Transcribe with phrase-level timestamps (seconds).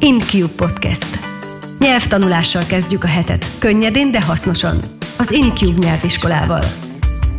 [0.00, 1.18] InCube Podcast.
[1.78, 4.78] Nyelvtanulással kezdjük a hetet, könnyedén, de hasznosan.
[5.18, 6.62] Az InCube nyelviskolával.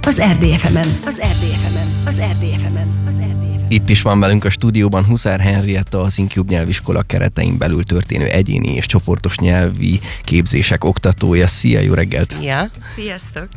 [0.02, 0.88] Az RDFM-en.
[1.06, 1.88] Az RDFM-en.
[2.06, 3.04] Az RDFM-en.
[3.08, 3.66] Az RDFM-en.
[3.72, 8.74] Itt is van velünk a stúdióban Huszár Henrietta, az InCube nyelviskola keretein belül történő egyéni
[8.74, 11.48] és csoportos nyelvi képzések oktatója.
[11.48, 12.36] Szia, jó reggelt!
[12.40, 12.70] Szia!
[12.96, 13.48] Sziasztok!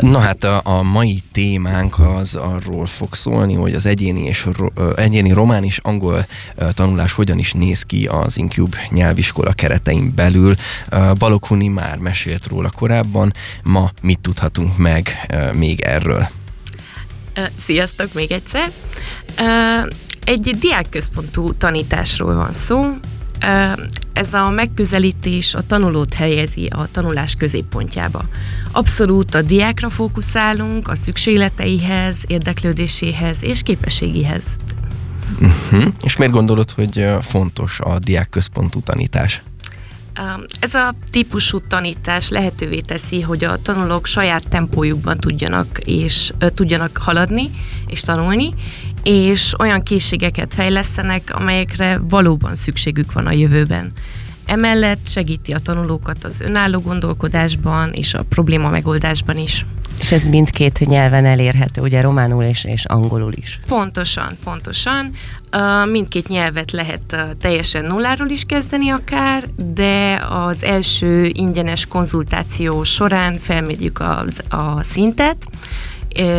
[0.00, 4.68] Na hát a, a mai témánk az arról fog szólni, hogy az egyéni, és ro,
[4.96, 6.26] egyéni román és angol
[6.74, 10.54] tanulás hogyan is néz ki az Incube nyelviskola keretein belül.
[11.18, 13.32] Balokhuni már mesélt róla korábban,
[13.62, 16.28] ma mit tudhatunk meg még erről?
[17.56, 18.70] Sziasztok még egyszer!
[20.24, 22.88] Egy diákközpontú tanításról van szó,
[24.12, 28.24] ez a megközelítés a tanulót helyezi a tanulás középpontjába.
[28.72, 34.44] Abszolút a diákra fókuszálunk, a szükségleteihez, érdeklődéséhez és képességéhez.
[35.40, 35.92] Uh-huh.
[36.02, 39.42] És miért gondolod, hogy fontos a diák központú tanítás?
[40.60, 47.50] Ez a típusú tanítás lehetővé teszi, hogy a tanulók saját tempójukban tudjanak és tudjanak haladni
[47.86, 48.54] és tanulni,
[49.02, 53.92] és olyan készségeket fejlesztenek, amelyekre valóban szükségük van a jövőben.
[54.44, 59.66] Emellett segíti a tanulókat az önálló gondolkodásban és a probléma megoldásban is.
[60.00, 63.60] És ez mindkét nyelven elérhető, ugye románul és, és angolul is.
[63.66, 65.12] Pontosan, pontosan.
[65.56, 72.84] Uh, mindkét nyelvet lehet uh, teljesen nulláról is kezdeni akár, de az első ingyenes konzultáció
[72.84, 75.46] során felmérjük a, a szintet,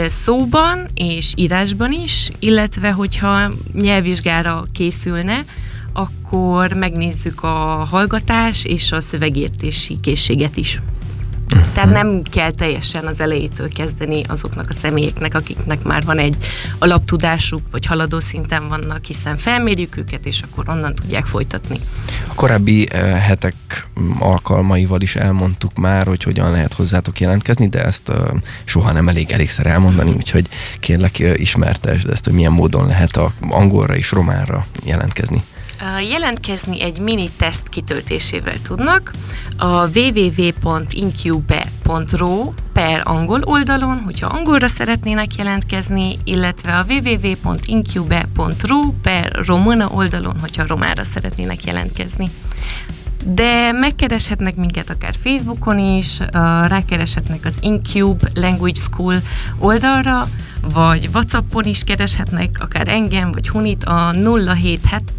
[0.08, 5.46] szóban és írásban is, illetve hogyha nyelvvizsgára készülne,
[5.94, 10.82] akkor megnézzük a hallgatás és a szövegértési készséget is.
[11.74, 16.36] Tehát nem kell teljesen az elejétől kezdeni azoknak a személyeknek, akiknek már van egy
[16.80, 21.80] alaptudásuk, vagy haladó szinten vannak, hiszen felmérjük őket, és akkor onnan tudják folytatni.
[22.28, 23.56] A korábbi uh, hetek
[24.20, 28.16] alkalmaival is elmondtuk már, hogy hogyan lehet hozzátok jelentkezni, de ezt uh,
[28.64, 30.48] soha nem elég elégszer elmondani, úgyhogy
[30.80, 35.44] kérlek uh, ismertesd ezt, hogy milyen módon lehet a angolra és románra jelentkezni.
[36.10, 39.12] Jelentkezni egy mini teszt kitöltésével tudnak.
[39.58, 40.94] A www.incube.ro
[42.74, 51.04] per angol oldalon, hogyha angolra szeretnének jelentkezni, illetve a www.incube.ro per romana oldalon, hogyha romára
[51.04, 52.30] szeretnének jelentkezni
[53.26, 56.20] de megkereshetnek minket akár Facebookon is,
[56.68, 59.16] rákereshetnek az Incube Language School
[59.58, 60.30] oldalra,
[60.74, 64.14] vagy Whatsappon is kereshetnek, akár engem, vagy Hunit a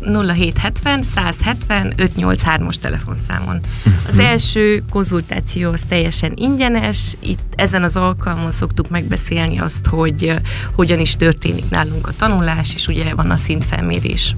[0.01, 3.61] 0770 170 583-os telefonszámon.
[4.09, 4.25] Az mhm.
[4.25, 10.35] első konzultáció az teljesen ingyenes, itt ezen az alkalmon szoktuk megbeszélni azt, hogy
[10.75, 14.37] hogyan is történik nálunk a tanulás, és ugye van a szintfelmérés.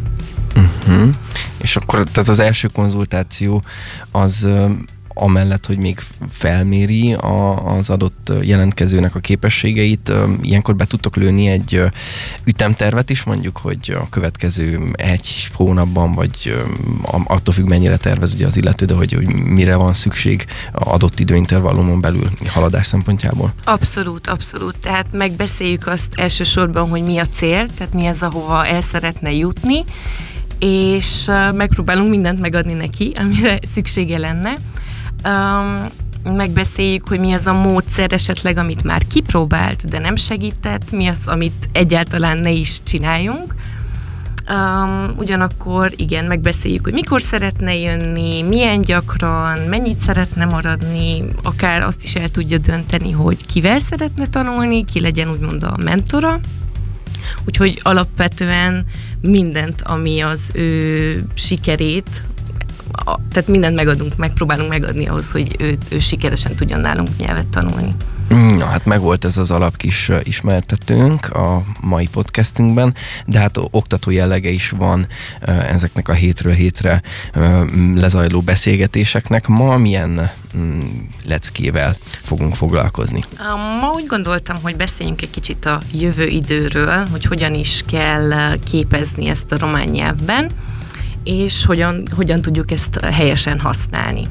[0.86, 1.14] Uh-huh.
[1.56, 3.62] És akkor tehát az első konzultáció
[4.10, 4.48] az
[5.14, 6.00] amellett, hogy még
[6.30, 10.12] felméri a, az adott jelentkezőnek a képességeit,
[10.42, 11.82] ilyenkor be tudtok lőni egy
[12.44, 16.64] ütemtervet is, mondjuk, hogy a következő egy hónapban, vagy
[17.24, 22.00] attól függ, mennyire tervez ugye az illető, de hogy, hogy mire van szükség adott időintervallumon
[22.00, 23.52] belül haladás szempontjából?
[23.64, 24.76] Abszolút, abszolút.
[24.76, 29.84] Tehát megbeszéljük azt elsősorban, hogy mi a cél, tehát mi az, ahova el szeretne jutni,
[30.58, 34.54] és megpróbálunk mindent megadni neki, amire szüksége lenne.
[36.22, 41.20] Megbeszéljük, hogy mi az a módszer esetleg, amit már kipróbált, de nem segített, mi az,
[41.26, 43.54] amit egyáltalán ne is csináljunk.
[44.48, 52.02] Um, ugyanakkor igen, megbeszéljük, hogy mikor szeretne jönni, milyen gyakran, mennyit szeretne maradni, akár azt
[52.02, 56.40] is el tudja dönteni, hogy kivel szeretne tanulni, ki legyen úgymond a mentora.
[57.46, 58.84] Úgyhogy alapvetően
[59.20, 62.22] mindent, ami az ő sikerét,
[62.92, 67.94] a, tehát mindent megadunk, megpróbálunk megadni ahhoz, hogy ő, ő sikeresen tudjon nálunk nyelvet tanulni.
[68.28, 72.94] Na hát megvolt ez az alap kis ismertetőnk a mai podcastünkben,
[73.26, 75.06] de hát oktató jellege is van
[75.68, 77.02] ezeknek a hétről hétre
[77.94, 79.46] lezajló beszélgetéseknek.
[79.46, 80.80] Ma milyen mm,
[81.26, 83.20] leckével fogunk foglalkozni?
[83.80, 89.28] Ma úgy gondoltam, hogy beszéljünk egy kicsit a jövő időről, hogy hogyan is kell képezni
[89.28, 90.50] ezt a román nyelvben,
[91.24, 94.26] és hogyan, hogyan tudjuk ezt helyesen használni.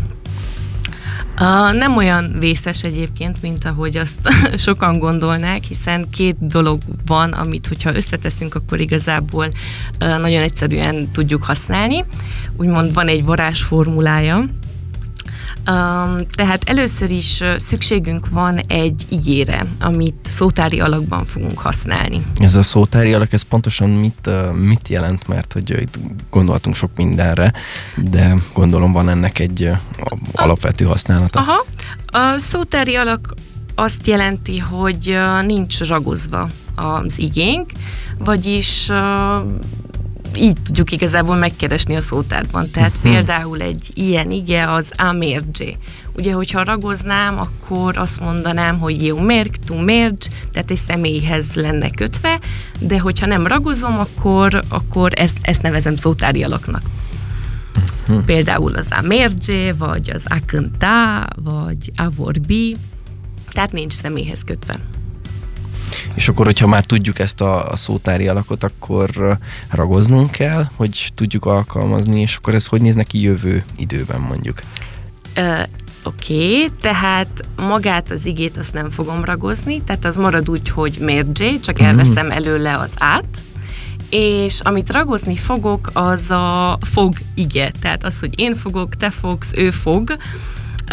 [1.39, 4.19] Uh, nem olyan vészes egyébként, mint ahogy azt
[4.65, 9.47] sokan gondolnák, hiszen két dolog van, amit hogyha összeteszünk, akkor igazából
[9.97, 12.06] nagyon egyszerűen tudjuk használni.
[12.57, 14.45] Úgymond van egy varázsformulája,
[15.68, 22.25] Um, tehát először is szükségünk van egy igére, amit szótári alakban fogunk használni.
[22.38, 26.00] Ez a szótári alak, ez pontosan mit, mit jelent, mert hogy itt
[26.30, 27.54] gondoltunk sok mindenre,
[27.95, 29.71] de gondolom van ennek egy
[30.33, 31.39] alapvető használata.
[31.39, 31.66] Aha,
[32.06, 33.33] a szótári alak
[33.75, 37.71] azt jelenti, hogy nincs ragozva az igénk,
[38.18, 38.89] vagyis
[40.38, 42.69] így tudjuk igazából megkeresni a szótárban.
[42.69, 43.12] Tehát hmm.
[43.12, 45.77] például egy ilyen ige az amerge.
[46.15, 50.18] Ugye, hogyha ragoznám, akkor azt mondanám, hogy jó merg, tu merg,
[50.51, 52.39] tehát egy személyhez lenne kötve,
[52.80, 56.81] de hogyha nem ragozom, akkor, akkor ezt, ezt nevezem szótári alaknak.
[58.07, 58.25] Hmm.
[58.25, 62.75] Például az amerge, vagy az akanta, vagy avorbi,
[63.51, 64.80] tehát nincs személyhez kötve.
[66.13, 69.38] És akkor, hogyha már tudjuk ezt a, a szótári alakot, akkor
[69.69, 74.60] ragoznunk kell, hogy tudjuk alkalmazni, és akkor ez hogy néz neki jövő időben mondjuk?
[75.38, 75.63] Uh,
[76.06, 80.98] Oké, okay, tehát magát az igét azt nem fogom ragozni, tehát az marad úgy, hogy
[81.00, 81.86] mérdzsé, csak mm.
[81.86, 83.42] elveszem előle az át,
[84.10, 89.51] és amit ragozni fogok, az a fog ige, tehát az, hogy én fogok, te fogsz,
[89.56, 90.16] ő fog.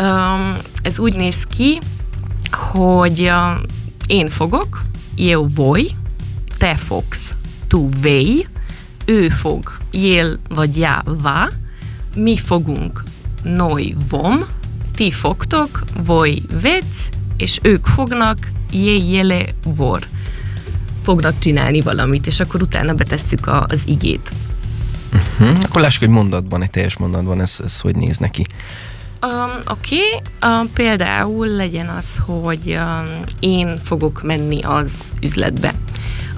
[0.01, 1.79] Um, ez úgy néz ki,
[2.51, 3.63] hogy uh,
[4.07, 4.81] én fogok,
[5.29, 5.91] eu voi,
[6.59, 7.35] te fogsz,
[7.67, 8.47] tu vei,
[9.05, 11.49] ő fog, jel vagy já vá,
[12.15, 13.05] mi fogunk,
[13.43, 14.45] noi vom,
[14.95, 20.07] ti fogtok, voi vec, és ők fognak, je jele vor.
[21.03, 24.33] Fognak csinálni valamit, és akkor utána betesszük a, az igét.
[25.13, 25.59] Uh-huh.
[25.63, 28.45] Akkor lássuk egy mondatban, egy teljes mondatban, ez, ez hogy néz neki.
[29.23, 30.63] Um, Oké, okay.
[30.63, 35.75] uh, például legyen az, hogy um, én fogok menni az üzletbe.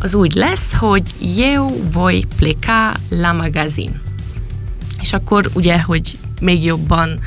[0.01, 1.03] Az úgy lesz, hogy
[1.39, 4.01] eu voi pleca la magazin.
[5.01, 7.19] És akkor ugye, hogy még jobban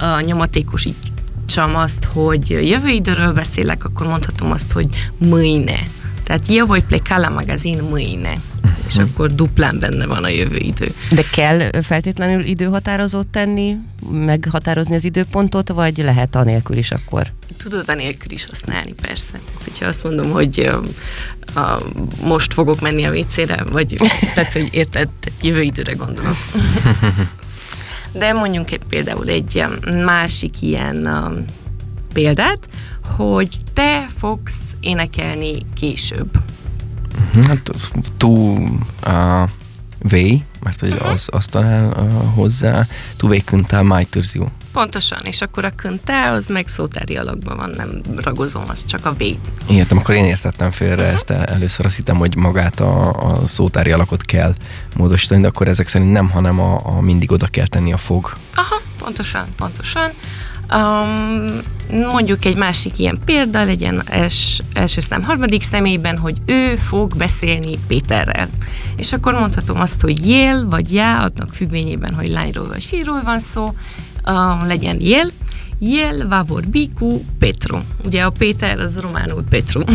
[0.00, 4.86] uh, nyomatékosítsam azt, hogy jövő időről beszélek, akkor mondhatom azt, hogy
[5.18, 5.78] mâine.
[6.22, 8.38] Tehát eu voi pleca la magazin mâine
[8.92, 9.02] és hm.
[9.02, 10.92] akkor duplán benne van a jövő idő.
[11.10, 13.76] De kell feltétlenül időhatározót tenni,
[14.10, 17.32] meghatározni az időpontot, vagy lehet anélkül is akkor?
[17.56, 19.30] Tudod anélkül is használni, persze.
[19.30, 20.70] Tehát, hogyha azt mondom, hogy
[21.54, 21.82] a, a,
[22.22, 23.96] most fogok menni a WC-re, vagy
[24.34, 26.36] tehát, hogy érted, tehát jövő időre gondolok.
[28.12, 29.64] De mondjunk egy, például egy
[30.04, 31.44] másik ilyen um,
[32.12, 32.68] példát,
[33.16, 36.38] hogy te fogsz énekelni később.
[37.46, 37.70] Hát
[38.16, 38.56] tú
[39.02, 39.44] a
[39.98, 40.16] V,
[40.62, 41.08] mert hogy uh-huh.
[41.08, 42.86] az, az talál uh, hozzá,
[43.16, 44.50] tú V küntál májtörzió.
[44.72, 49.12] Pontosan, és akkor a küntá az meg szótári alakban van, nem ragozom, az csak a
[49.12, 49.50] V-t.
[49.68, 51.14] Értem, akkor én értettem félre uh-huh.
[51.14, 54.54] ezt el, először, azt hittem, hogy magát a, a szótári alakot kell
[54.96, 58.36] módosítani, de akkor ezek szerint nem, hanem a, a mindig oda kell tenni a fog.
[58.54, 60.10] Aha, pontosan, pontosan.
[60.74, 61.58] Um,
[62.12, 67.78] mondjuk egy másik ilyen példa legyen els, első szám harmadik személyben, hogy ő fog beszélni
[67.86, 68.48] Péterrel.
[68.96, 73.38] És akkor mondhatom azt, hogy jél vagy já, adnak függvényében, hogy lányról vagy fiúról van
[73.38, 73.74] szó,
[74.26, 75.30] uh, legyen jél,
[75.84, 77.78] Jel vavor biku Petru.
[78.04, 79.82] Ugye a Péter az románul Petru.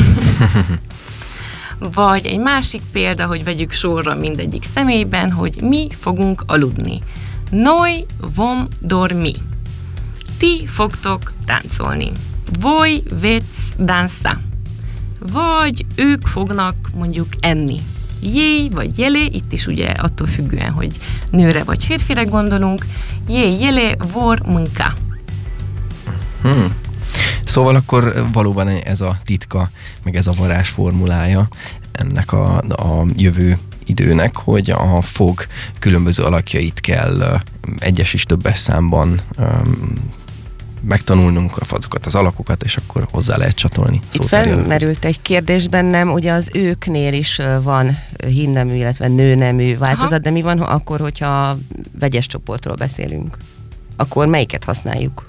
[1.93, 7.01] Vagy egy másik példa, hogy vegyük sorra mindegyik személyben, hogy mi fogunk aludni.
[7.49, 9.33] Noi vom dormi
[10.37, 12.11] ti fogtok táncolni.
[12.59, 13.43] Voi vec
[13.77, 14.41] dansa.
[15.19, 17.79] Vagy ők fognak mondjuk enni.
[18.21, 20.97] Jé vagy jelé, itt is ugye attól függően, hogy
[21.31, 22.85] nőre vagy férfire gondolunk.
[23.27, 24.93] Jé, jelé, vor, munka.
[26.41, 26.75] Hmm.
[27.43, 29.69] Szóval akkor valóban ez a titka,
[30.03, 31.47] meg ez a varázs formulája
[31.91, 35.45] ennek a, a jövő időnek, hogy a fog
[35.79, 37.39] különböző alakjait kell
[37.79, 39.21] egyes is többes számban
[40.87, 44.01] megtanulnunk azokat az alakokat, és akkor hozzá lehet csatolni.
[44.13, 50.19] Itt felmerült egy kérdés bennem, ugye az őknél is van hímnemű, illetve nőnemű változat, Aha.
[50.19, 51.57] de mi van akkor, hogyha
[51.99, 53.37] vegyes csoportról beszélünk?
[53.95, 55.23] Akkor melyiket használjuk?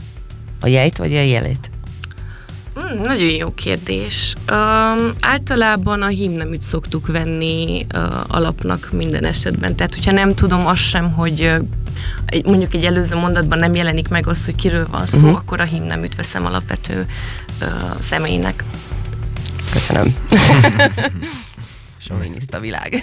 [0.61, 1.71] A jejt vagy a jelét?
[2.79, 4.35] Hmm, nagyon jó kérdés.
[4.51, 9.77] Um, általában a hímneműt szoktuk venni uh, alapnak minden esetben.
[9.77, 11.59] Tehát, hogyha nem tudom azt sem, hogy uh,
[12.27, 15.37] egy, mondjuk egy előző mondatban nem jelenik meg az, hogy kiről van szó, uh-huh.
[15.37, 17.07] akkor a hímneműt veszem alapvető
[17.61, 17.69] uh,
[17.99, 18.65] személynek.
[19.73, 20.17] Köszönöm.
[22.09, 23.03] Soviniszta világ.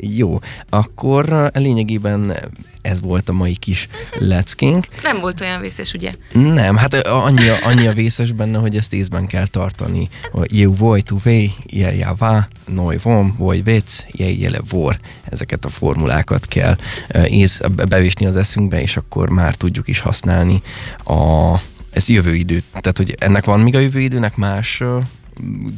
[0.00, 0.38] Jó,
[0.68, 2.36] akkor lényegében
[2.82, 3.88] ez volt a mai kis
[4.18, 4.86] leckénk.
[5.02, 6.14] Nem volt olyan vészes, ugye?
[6.32, 10.08] Nem, hát annyi, annyi a vészes benne, hogy ezt észben kell tartani.
[10.44, 14.98] Jó voi, tu vej, jel já vá, noi vom, vagy vec, jel jele vor.
[15.24, 16.76] Ezeket a formulákat kell
[17.24, 20.62] ész, bevésni az eszünkbe, és akkor már tudjuk is használni
[21.04, 21.54] a
[21.90, 22.62] ez jövő idő.
[22.70, 24.82] Tehát, hogy ennek van még a jövő időnek más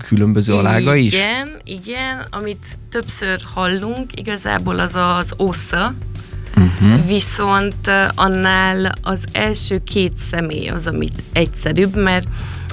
[0.09, 1.13] különböző alága is?
[1.13, 2.27] Igen, igen.
[2.31, 5.95] Amit többször hallunk, igazából az az osza,
[6.57, 7.07] Uh-huh.
[7.07, 12.27] Viszont annál az első két személy az, amit egyszerűbb, mert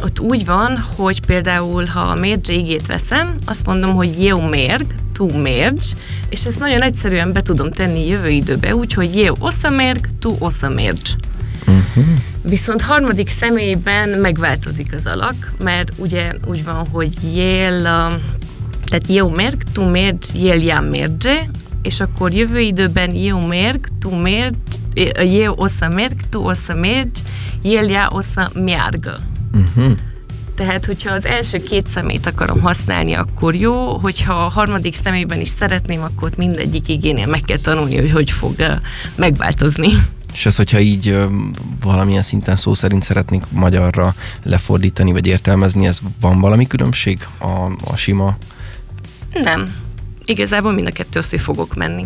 [0.04, 4.86] ott úgy van, hogy például, ha a mérge igét veszem, azt mondom, hogy jó mérg,
[5.14, 5.78] tú mérg,
[6.30, 10.70] és ezt nagyon egyszerűen be tudom tenni jövő időbe, úgyhogy jó osza mérg, tú osza
[10.70, 10.98] mérg.
[11.68, 12.06] Uh-huh.
[12.50, 17.82] Viszont harmadik személyben megváltozik az alak, mert ugye úgy van, hogy jél,
[18.86, 21.50] tehát jó mérg, tú mérg, jél já mérge,
[21.82, 24.56] és akkor jövő időben jó mérg, tú mérg,
[25.34, 27.10] jó osza mérg, tú osza mérg,
[27.62, 29.10] jél já osza mérg.
[29.54, 29.98] Uh-huh.
[30.56, 35.50] Tehát, hogyha az első két szemét akarom használni, akkor jó, hogyha a harmadik személyben is
[35.50, 38.56] szeretném, akkor mindegyik igénél meg kell tanulni, hogy hogy fog
[39.16, 39.90] megváltozni.
[40.40, 41.18] És ez, hogyha így
[41.82, 47.96] valamilyen szinten szó szerint szeretnénk magyarra lefordítani, vagy értelmezni, ez van valami különbség a, a
[47.96, 48.38] sima?
[49.34, 49.76] Nem.
[50.26, 52.06] Igazából mind a kettő hogy fogok menni.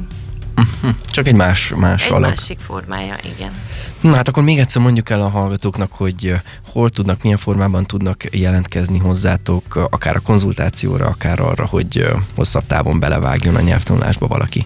[1.12, 2.30] Csak egy más, más egy alak.
[2.30, 3.52] másik formája, igen.
[4.02, 6.34] Na hát akkor még egyszer mondjuk el a hallgatóknak, hogy
[6.72, 13.00] hol tudnak, milyen formában tudnak jelentkezni hozzátok, akár a konzultációra, akár arra, hogy hosszabb távon
[13.00, 14.66] belevágjon a nyelvtanulásba valaki.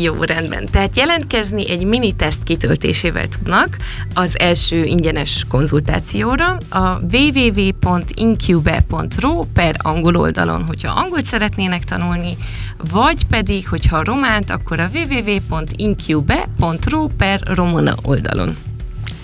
[0.00, 0.66] Jó, rendben.
[0.70, 3.76] Tehát jelentkezni egy mini teszt kitöltésével tudnak
[4.14, 12.36] az első ingyenes konzultációra a www.incube.ro per angol oldalon, hogyha angolt szeretnének tanulni,
[12.90, 18.56] vagy pedig, hogyha románt, akkor a www.incube.ro per romana oldalon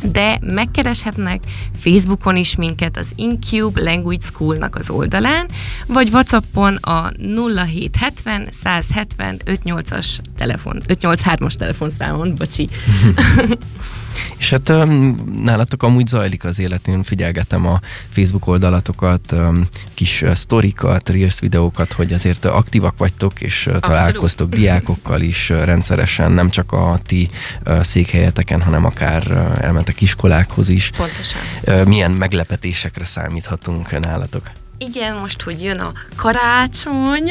[0.02, 1.42] de megkereshetnek
[1.80, 5.48] Facebookon is minket az Incube Language School-nak az oldalán,
[5.86, 7.12] vagy Whatsappon a
[7.54, 12.68] 0770 170 58-as telefon, 583-as telefonszámon, bocsi.
[14.38, 20.22] És hát um, nálatok amúgy zajlik az élet, én figyelgetem a Facebook oldalatokat, um, kis
[20.22, 26.32] uh, sztorikat, reels videókat, hogy azért aktívak vagytok, és uh, találkoztok diákokkal is uh, rendszeresen,
[26.32, 27.30] nem csak a ti
[27.66, 30.90] uh, székhelyeteken, hanem akár uh, elmentek iskolákhoz is.
[30.96, 31.40] Pontosan.
[31.66, 34.50] Uh, milyen meglepetésekre számíthatunk nálatok?
[34.88, 37.30] Igen, most, hogy jön a karácsony,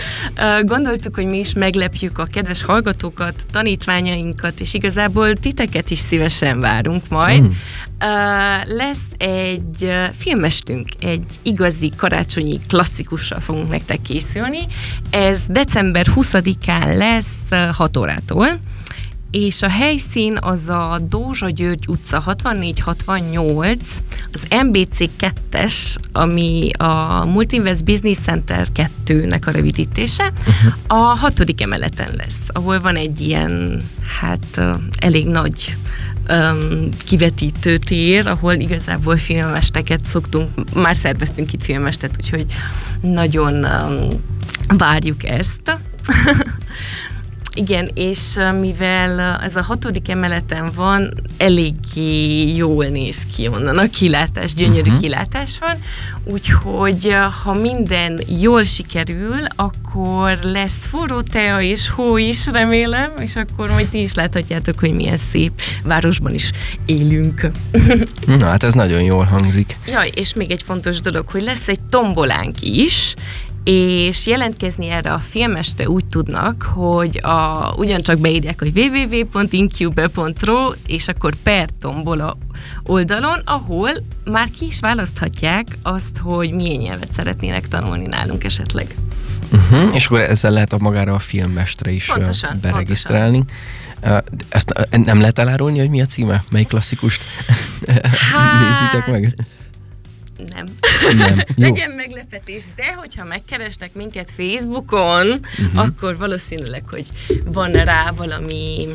[0.72, 7.08] gondoltuk, hogy mi is meglepjük a kedves hallgatókat, tanítványainkat, és igazából titeket is szívesen várunk
[7.08, 7.42] majd.
[7.42, 7.50] Mm.
[8.64, 14.66] Lesz egy filmestünk, egy igazi karácsonyi klasszikussal fogunk nektek készülni.
[15.10, 18.60] Ez december 20-án lesz 6 órától
[19.30, 23.96] és a helyszín az a Dózsa György utca 6468,
[24.32, 28.66] az MBC 2-es, ami a Multinvest Business Center
[29.06, 31.00] 2-nek a rövidítése, uh-huh.
[31.00, 33.82] a hatodik emeleten lesz, ahol van egy ilyen,
[34.20, 34.60] hát
[34.98, 35.76] elég nagy
[36.30, 42.46] um, kivetítő tér, ahol igazából filmesteket szoktunk, már szerveztünk itt filmestet, úgyhogy
[43.00, 44.08] nagyon um,
[44.68, 45.78] várjuk ezt.
[47.58, 54.54] Igen, és mivel ez a hatodik emeleten van, eléggé jól néz ki onnan a kilátás,
[54.54, 55.00] gyönyörű uh-huh.
[55.00, 55.82] kilátás van,
[56.24, 63.70] úgyhogy ha minden jól sikerül, akkor lesz forró tea és hó is, remélem, és akkor
[63.70, 66.50] majd ti is láthatjátok, hogy milyen szép városban is
[66.86, 67.50] élünk.
[68.26, 69.76] Na hát ez nagyon jól hangzik.
[69.86, 73.14] Jaj, és még egy fontos dolog, hogy lesz egy tombolánk is,
[73.64, 81.34] és jelentkezni erre a filmestre úgy tudnak, hogy a, ugyancsak beírják, hogy www.incube.ro, és akkor
[81.42, 82.38] per tombola
[82.82, 83.90] oldalon, ahol
[84.24, 88.94] már ki is választhatják azt, hogy milyen nyelvet szeretnének tanulni nálunk esetleg.
[89.52, 93.36] Uh-huh, és akkor ezzel lehet a magára a filmestre is pontosan, beregisztrálni.
[93.36, 93.76] Pontosan.
[94.48, 96.44] Ezt nem lehet elárulni, hogy mi a címe?
[96.50, 97.22] Melyik klasszikust
[98.32, 99.34] hát, nézitek meg?
[100.54, 100.66] Nem.
[101.16, 101.42] nem.
[101.56, 105.84] Legyen meglepetés, de hogyha megkeresnek minket Facebookon, uh-huh.
[105.84, 107.06] akkor valószínűleg, hogy
[107.44, 108.88] van rá valami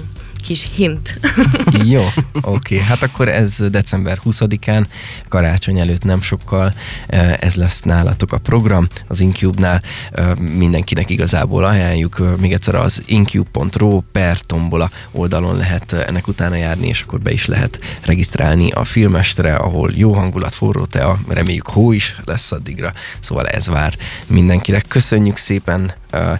[0.43, 1.19] kis hint.
[1.93, 2.01] Jó,
[2.41, 2.41] oké.
[2.41, 2.77] Okay.
[2.77, 4.85] Hát akkor ez december 20-án,
[5.27, 6.73] karácsony előtt nem sokkal,
[7.07, 9.81] eh, ez lesz nálatok a program az Incube-nál.
[10.11, 12.19] Eh, mindenkinek igazából ajánljuk.
[12.19, 17.31] Eh, még egyszer az incube.ro per tombola oldalon lehet ennek utána járni, és akkor be
[17.31, 22.93] is lehet regisztrálni a filmestre, ahol jó hangulat, forró tea, reméljük hó is lesz addigra.
[23.19, 23.97] Szóval ez vár
[24.27, 24.85] mindenkinek.
[24.87, 25.93] Köszönjük szépen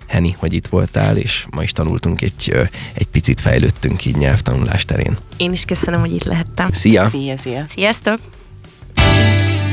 [0.07, 2.53] Henny, hogy itt voltál, és ma is tanultunk egy,
[2.93, 5.17] egy picit fejlődtünk így nyelvtanulás terén.
[5.37, 6.71] Én is köszönöm, hogy itt lehettem.
[6.71, 7.09] Szia!
[7.09, 7.65] Szia, szia!
[7.69, 8.19] Sziasztok!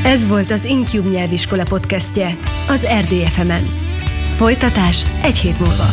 [0.03, 3.63] Ez volt az Incube nyelviskola podcastje az RDFM-en.
[4.35, 5.85] Folytatás egy hét múlva.